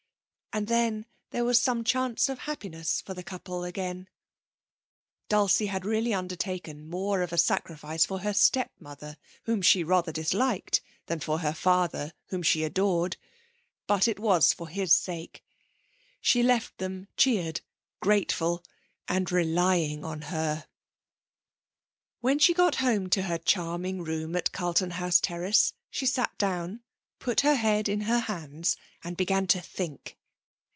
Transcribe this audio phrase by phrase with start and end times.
[0.53, 4.09] And then there was some chance of happiness for the couple again.
[5.29, 10.81] Dulcie had really undertaken more of a sacrifice for her stepmother, whom she rather disliked,
[11.05, 13.15] than for her father, whom she adored,
[13.87, 15.41] but it was for his sake.
[16.19, 17.61] She left them cheered,
[18.01, 18.61] grateful,
[19.07, 20.67] and relying on her.
[22.19, 26.83] When she got home to her charming room at Carlton House Terrace she sat down,
[27.19, 30.17] put her head in her hands and began to think.